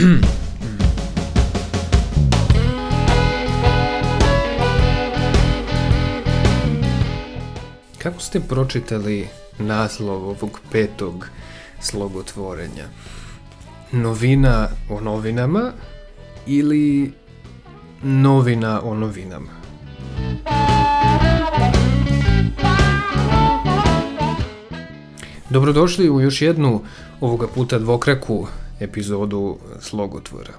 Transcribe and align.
Kako 7.98 8.20
ste 8.20 8.40
pročitali 8.40 9.28
naslov 9.58 10.28
ovog 10.28 10.60
petog 10.72 11.28
slogotvorenja? 11.80 12.88
Novina 13.92 14.68
o 14.88 15.00
novinama 15.00 15.72
ili 16.46 17.12
novina 18.02 18.80
o 18.84 18.94
novinama? 18.94 19.50
Dobrodošli 25.50 26.10
u 26.10 26.20
još 26.20 26.42
jednu 26.42 26.84
ovoga 27.20 27.48
puta 27.48 27.78
dvokraku 27.78 28.46
epizodu 28.80 29.58
Slogotvora. 29.80 30.52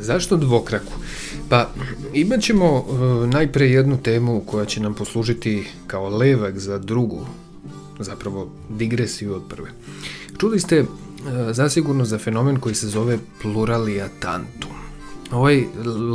Zašto 0.00 0.36
dvokraku? 0.36 0.92
Pa 1.48 1.68
imat 2.12 2.40
ćemo 2.40 2.78
uh, 2.78 3.28
najpre 3.28 3.66
jednu 3.66 3.96
temu 3.96 4.42
koja 4.46 4.64
će 4.64 4.80
nam 4.80 4.94
poslužiti 4.94 5.66
kao 5.86 6.08
levak 6.08 6.58
za 6.58 6.78
drugu, 6.78 7.26
zapravo 7.98 8.50
digresiju 8.70 9.34
od 9.34 9.42
prve. 9.48 9.70
Čuli 10.38 10.60
ste 10.60 10.80
uh, 10.80 10.86
zasigurno 11.50 12.04
za 12.04 12.18
fenomen 12.18 12.60
koji 12.60 12.74
se 12.74 12.88
zove 12.88 13.18
pluralia 13.42 14.08
tantum. 14.20 14.73
Ovaj 15.32 15.64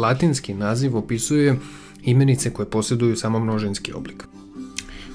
latinski 0.02 0.54
naziv 0.54 0.98
opisuje 0.98 1.60
imenice 2.04 2.54
koje 2.54 2.70
posjeduju 2.70 3.16
samo 3.16 3.40
množenski 3.40 3.94
oblik. 3.94 4.24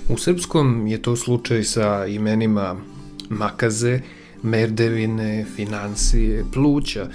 U 0.08 0.18
srpskom 0.18 0.86
je 0.86 1.02
to 1.02 1.16
slučaj 1.16 1.64
sa 1.64 2.06
imenima 2.06 2.76
makaze, 3.28 4.00
merdevine, 4.42 5.46
financije, 5.56 6.44
pluća, 6.52 7.08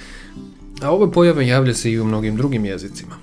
a 0.81 0.91
ova 0.91 1.11
pojava 1.11 1.41
javlja 1.41 1.73
se 1.73 1.91
i 1.91 1.99
u 1.99 2.05
mnogim 2.05 2.35
drugim 2.35 2.65
jezicima. 2.65 3.15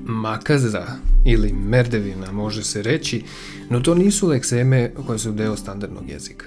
Makaza 0.00 0.86
ili 1.24 1.52
merdevina 1.52 2.32
može 2.32 2.64
se 2.64 2.82
reći, 2.82 3.22
no 3.70 3.80
to 3.80 3.94
nisu 3.94 4.28
lekseme 4.28 4.92
koje 5.06 5.18
su 5.18 5.32
deo 5.32 5.56
standardnog 5.56 6.08
jezika. 6.08 6.46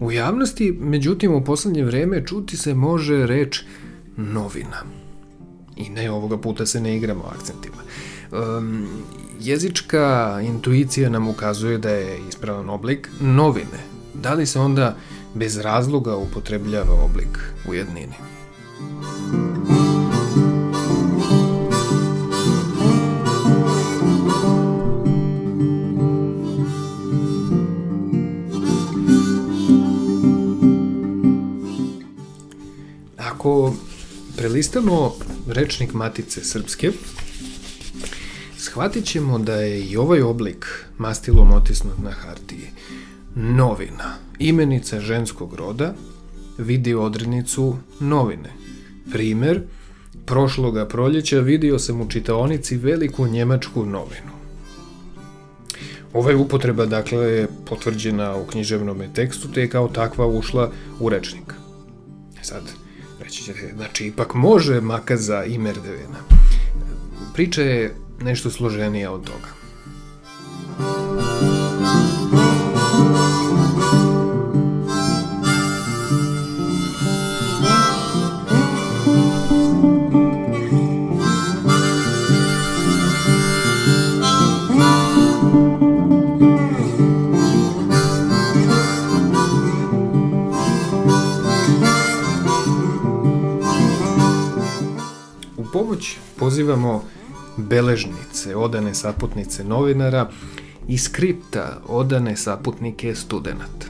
U 0.00 0.12
javnosti, 0.12 0.72
međutim, 0.80 1.34
u 1.34 1.44
poslednje 1.44 1.84
vreme 1.84 2.26
čuti 2.26 2.56
se 2.56 2.74
može 2.74 3.26
reč 3.26 3.60
novina. 4.16 5.03
I 5.76 5.88
ne, 5.90 6.10
ovoga 6.10 6.38
puta 6.38 6.66
se 6.66 6.80
ne 6.80 6.96
igramo 6.96 7.24
akcentima. 7.38 7.76
Um, 8.32 8.88
jezička 9.40 10.40
intuicija 10.42 11.10
nam 11.10 11.28
ukazuje 11.28 11.78
da 11.78 11.90
je 11.90 12.18
ispravan 12.28 12.70
oblik 12.70 13.08
novine. 13.20 13.94
Da 14.14 14.34
li 14.34 14.46
se 14.46 14.58
onda 14.58 14.96
bez 15.34 15.58
razloga 15.58 16.16
upotrebljava 16.16 16.92
oblik 17.04 17.38
u 17.68 17.74
jednini? 17.74 18.14
Ako 33.18 33.74
prelistamo 34.36 35.12
rečnik 35.46 35.92
Matice 35.92 36.44
Srpske, 36.44 36.92
shvatit 38.58 39.04
ćemo 39.04 39.38
da 39.38 39.54
je 39.54 39.84
i 39.84 39.96
ovaj 39.96 40.22
oblik 40.22 40.66
mastilom 40.98 41.52
otisnut 41.52 41.98
na 42.02 42.10
hartiji. 42.10 42.70
Novina, 43.34 44.14
imenica 44.38 45.00
ženskog 45.00 45.54
roda, 45.54 45.94
vidi 46.58 46.94
odrednicu 46.94 47.76
novine. 48.00 48.50
Primer, 49.12 49.62
prošloga 50.26 50.86
proljeća 50.88 51.40
vidio 51.40 51.78
sam 51.78 52.00
u 52.00 52.08
čitaonici 52.08 52.76
veliku 52.76 53.26
njemačku 53.26 53.86
novinu. 53.86 54.34
Ova 56.12 56.30
je 56.30 56.36
upotreba, 56.36 56.86
dakle, 56.86 57.46
potvrđena 57.66 58.36
u 58.36 58.46
književnom 58.46 59.02
tekstu, 59.14 59.48
te 59.52 59.60
je 59.60 59.70
kao 59.70 59.88
takva 59.88 60.26
ušla 60.26 60.70
u 61.00 61.08
rečnik. 61.08 61.54
Sad, 62.42 62.62
reći 63.24 63.42
ćete, 63.42 63.72
znači, 63.76 64.06
ipak 64.06 64.34
može 64.34 64.80
makaza 64.80 65.44
i 65.44 65.58
merdevina. 65.58 66.18
Priča 67.34 67.62
je 67.62 67.94
nešto 68.20 68.50
složenija 68.50 69.12
od 69.12 69.24
toga. 69.24 69.63
Pomoć 95.74 96.16
pozivamo 96.36 97.02
beležnice, 97.56 98.56
odane 98.56 98.94
saputnice 98.94 99.64
novinara 99.64 100.30
i 100.88 100.98
skripta 100.98 101.80
odane 101.88 102.36
saputnike 102.36 103.14
studenta. 103.14 103.86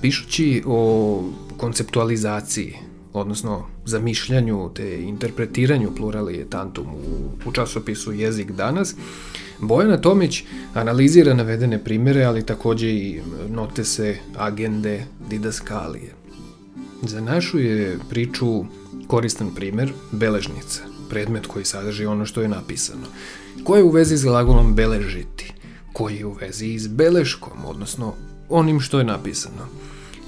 Pišući 0.00 0.62
o 0.66 1.22
konceptualizaciji, 1.56 2.74
odnosno 3.12 3.66
zamišljanju 3.84 4.70
te 4.74 5.02
interpretiranju 5.02 5.94
pluralije 5.96 6.50
tantum 6.50 6.86
u, 6.86 7.48
u 7.48 7.52
časopisu 7.52 8.12
Jezik 8.12 8.50
danas, 8.50 8.94
Bojana 9.60 10.00
Tomić 10.00 10.44
analizira 10.74 11.34
navedene 11.34 11.84
primere, 11.84 12.24
ali 12.24 12.46
takođe 12.46 12.88
i 12.88 13.20
note 13.48 13.84
se 13.84 14.16
agende 14.36 15.04
didaskalije. 15.30 16.22
Za 17.02 17.20
našu 17.20 17.58
je 17.58 17.98
priču 18.10 18.64
koristan 19.06 19.54
primer 19.54 19.92
beležnica, 20.12 20.82
predmet 21.10 21.46
koji 21.46 21.64
sadrži 21.64 22.06
ono 22.06 22.26
što 22.26 22.42
je 22.42 22.48
napisano. 22.48 23.06
Ko 23.64 23.76
je 23.76 23.82
u 23.82 23.90
vezi 23.90 24.16
s 24.16 24.24
glagolom 24.24 24.74
beležiti? 24.74 25.52
Koji 25.92 26.16
je 26.16 26.26
u 26.26 26.32
vezi 26.32 26.78
s 26.78 26.86
beleškom, 26.86 27.64
odnosno 27.66 28.14
onim 28.48 28.80
što 28.80 28.98
je 28.98 29.04
napisano? 29.04 29.66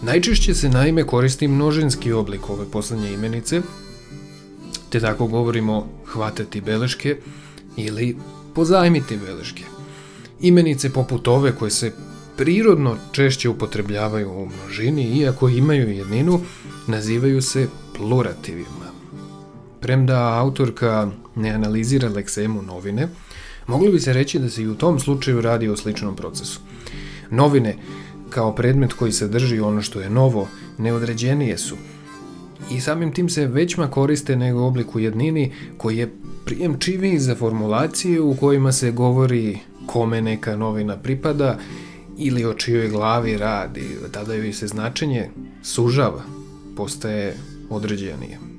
Najčešće 0.03 0.55
se 0.55 0.69
naime 0.69 1.07
koristi 1.07 1.49
množenski 1.49 2.13
oblik 2.13 2.51
ove 2.51 2.65
poslednje 2.71 3.13
imenice, 3.13 3.63
te 4.91 5.01
tako 5.01 5.27
govorimo 5.27 5.89
hvatati 6.07 6.61
beleške 6.61 7.17
ili 7.77 8.17
pozajmiti 8.55 9.17
beleške. 9.17 9.63
Imenice 10.41 10.93
poput 10.93 11.29
ove 11.29 11.53
koje 11.57 11.71
se 11.71 11.93
prirodno 12.37 12.97
češće 13.13 13.49
upotrebljavaju 13.49 14.33
u 14.33 14.47
množini, 14.47 15.19
iako 15.19 15.49
imaju 15.49 15.91
jedninu, 15.91 16.41
nazivaju 16.87 17.43
se 17.43 17.69
plurativima. 17.97 18.91
Premda 19.81 20.39
autorka 20.39 21.11
ne 21.37 21.51
analizira 21.51 22.09
leksemu 22.09 22.63
novine, 22.63 23.09
moglo 23.67 23.91
bi 23.91 24.01
se 24.01 24.13
reći 24.13 24.39
da 24.39 24.51
se 24.51 24.63
i 24.63 24.69
u 24.69 24.75
tom 24.75 25.01
slučaju 25.01 25.41
radi 25.41 25.69
o 25.69 25.77
sličnom 25.77 26.17
procesu. 26.17 26.61
Novine, 27.31 27.77
kao 28.31 28.55
predmet 28.55 28.93
koji 28.93 29.13
sadrži 29.13 29.61
ono 29.61 29.83
što 29.83 30.01
je 30.01 30.11
novo, 30.11 30.49
neodređenije 30.79 31.59
su 31.59 31.77
i 32.71 32.81
samim 32.81 33.13
tim 33.13 33.29
se 33.29 33.47
većma 33.47 33.91
koriste 33.91 34.37
nego 34.37 34.67
oblik 34.67 34.95
u 34.95 35.01
jednini 35.01 35.53
koji 35.77 35.97
je 35.97 36.13
prijemčiviji 36.45 37.19
za 37.19 37.35
formulacije 37.35 38.21
u 38.21 38.37
kojima 38.37 38.73
se 38.73 38.91
govori 38.91 39.59
kome 39.87 40.23
neka 40.23 40.57
novina 40.57 40.97
pripada 40.97 41.59
ili 42.19 42.45
o 42.45 42.55
čijoj 42.55 42.89
glavi 42.89 43.37
radi, 43.39 43.97
tada 44.13 44.35
joj 44.35 44.53
se 44.53 44.67
značenje 44.67 45.31
sužava, 45.63 46.23
postaje 46.77 47.37
određenije. 47.71 48.54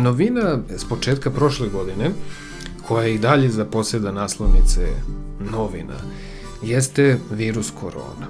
Novina 0.00 0.58
s 0.76 0.84
početka 0.84 1.30
prošle 1.30 1.68
godine, 1.68 2.10
koja 2.88 3.06
i 3.06 3.18
dalje 3.18 3.50
za 3.50 3.64
posjeda 3.64 4.12
naslovnice 4.12 4.86
novina, 5.52 5.96
jeste 6.62 7.18
virus 7.30 7.72
korona. 7.80 8.26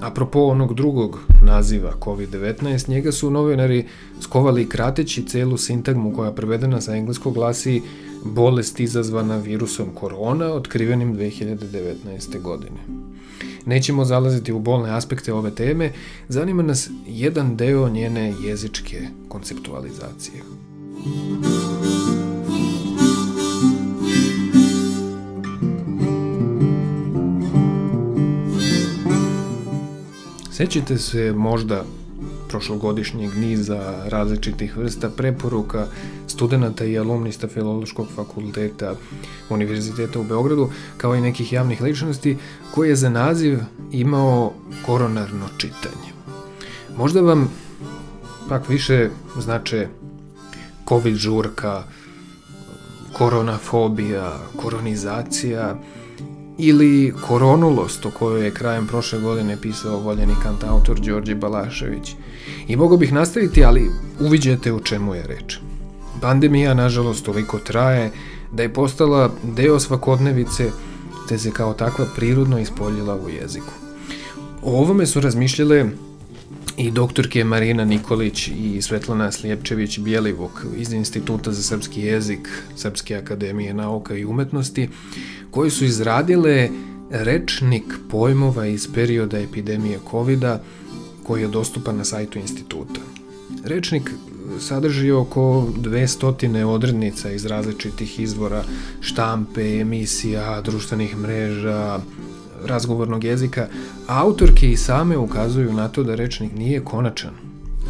Apropo 0.00 0.40
onog 0.40 0.74
drugog 0.74 1.18
naziva 1.42 1.92
COVID-19, 2.00 2.88
njega 2.88 3.12
su 3.12 3.30
novinari 3.30 3.86
skovali 4.20 4.68
krateći 4.68 5.26
celu 5.26 5.56
sintagmu 5.56 6.14
koja 6.16 6.32
prevedena 6.32 6.80
sa 6.80 6.96
engleskog 6.96 7.34
glasi 7.34 7.82
bolest 8.24 8.80
izazvana 8.80 9.36
virusom 9.36 9.86
korona 9.94 10.52
otkrivenim 10.52 11.16
2019. 11.16 12.42
godine. 12.42 12.80
Nećemo 13.66 14.04
zalaziti 14.04 14.52
u 14.52 14.58
bolne 14.58 14.90
aspekte 14.90 15.32
ove 15.32 15.50
teme, 15.50 15.92
zanima 16.28 16.62
nas 16.62 16.90
jedan 17.06 17.56
deo 17.56 17.88
njene 17.88 18.34
jezičke 18.44 19.00
konceptualizacije. 19.28 20.42
Sećate 30.56 30.98
se 30.98 31.32
možda 31.36 31.84
prošlogodišnjeg 32.48 33.30
niza 33.36 34.04
različitih 34.08 34.76
vrsta 34.76 35.10
preporuka 35.10 35.86
studenta 36.26 36.84
i 36.84 36.98
alumnista 36.98 37.48
Filološkog 37.48 38.06
fakulteta 38.14 38.94
Univerziteta 39.50 40.20
u 40.20 40.24
Beogradu, 40.24 40.70
kao 40.96 41.14
i 41.14 41.20
nekih 41.20 41.52
javnih 41.52 41.82
ličnosti, 41.82 42.36
koji 42.74 42.88
je 42.88 42.96
za 42.96 43.10
naziv 43.10 43.58
imao 43.92 44.52
koronarno 44.86 45.46
čitanje. 45.56 46.12
Možda 46.96 47.20
vam 47.20 47.50
pak 48.48 48.68
više 48.68 49.08
znače 49.38 49.88
COVID 50.88 51.16
žurka, 51.16 51.84
koronafobija, 53.12 54.38
koronizacija, 54.56 55.76
ili 56.58 57.14
Koronulost 57.26 58.06
o 58.06 58.10
kojoj 58.10 58.44
je 58.44 58.50
krajem 58.50 58.86
prošle 58.86 59.20
godine 59.20 59.56
pisao 59.60 60.00
voljeni 60.00 60.32
kantautor 60.42 61.00
Đorđe 61.00 61.34
Balašević. 61.34 62.14
I 62.68 62.76
mogo 62.76 62.96
bih 62.96 63.12
nastaviti, 63.12 63.64
ali 63.64 63.90
uviđete 64.20 64.72
u 64.72 64.80
čemu 64.80 65.14
je 65.14 65.26
reč. 65.26 65.58
Pandemija, 66.20 66.74
nažalost, 66.74 67.24
toliko 67.24 67.58
traje 67.58 68.10
da 68.52 68.62
je 68.62 68.72
postala 68.72 69.30
deo 69.42 69.80
svakodnevice, 69.80 70.70
te 71.28 71.38
se 71.38 71.50
kao 71.50 71.74
takva 71.74 72.06
prirodno 72.16 72.58
ispoljila 72.58 73.16
u 73.16 73.28
jeziku. 73.28 73.72
O 74.62 74.80
ovome 74.80 75.06
su 75.06 75.20
razmišljale 75.20 75.86
i 76.76 76.90
doktorke 76.90 77.44
Marina 77.44 77.84
Nikolić 77.84 78.48
i 78.48 78.82
Svetlana 78.82 79.32
Slijepčević 79.32 79.98
Bjelivuk 79.98 80.64
iz 80.76 80.92
Instituta 80.92 81.52
za 81.52 81.62
srpski 81.62 82.00
jezik 82.00 82.48
Srpske 82.76 83.16
akademije 83.16 83.74
nauka 83.74 84.14
i 84.16 84.24
umetnosti, 84.24 84.88
koji 85.50 85.70
su 85.70 85.84
izradile 85.84 86.68
rečnik 87.10 87.84
pojmova 88.10 88.66
iz 88.66 88.88
perioda 88.94 89.38
epidemije 89.38 89.98
covid 90.10 90.44
koji 91.22 91.42
je 91.42 91.48
dostupan 91.48 91.96
na 91.96 92.04
sajtu 92.04 92.38
instituta. 92.38 93.00
Rečnik 93.64 94.10
sadrži 94.60 95.10
oko 95.10 95.68
200 95.78 96.64
odrednica 96.64 97.30
iz 97.30 97.46
različitih 97.46 98.20
izvora 98.20 98.64
štampe, 99.00 99.80
emisija, 99.80 100.60
društvenih 100.60 101.16
mreža, 101.16 102.00
razgovornog 102.66 103.24
jezika, 103.24 103.68
a 104.06 104.20
autorke 104.22 104.70
i 104.72 104.76
same 104.76 105.16
ukazuju 105.16 105.72
na 105.72 105.88
to 105.88 106.02
da 106.02 106.14
rečnik 106.14 106.52
nije 106.52 106.84
konačan, 106.84 107.34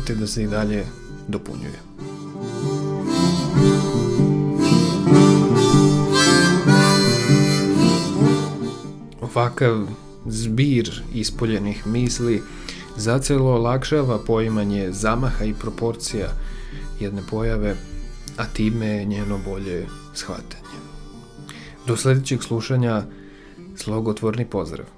te 0.07 0.15
da 0.15 0.27
se 0.27 0.43
i 0.43 0.47
dalje 0.47 0.85
dopunjuje. 1.29 1.81
Ovakav 9.21 9.87
zbir 10.27 11.03
ispoljenih 11.15 11.87
misli 11.87 12.43
zacelo 12.97 13.55
olakšava 13.55 14.19
poimanje 14.19 14.93
zamaha 14.93 15.45
i 15.45 15.55
proporcija 15.55 16.29
jedne 17.01 17.23
pojave, 17.31 17.75
a 18.37 18.45
time 18.45 19.05
njeno 19.05 19.39
bolje 19.45 19.87
shvatanje. 20.15 20.81
Do 21.87 21.97
sledećeg 21.97 22.43
slušanja 22.43 23.03
slogotvorni 23.77 24.47
pozdrav. 24.47 24.96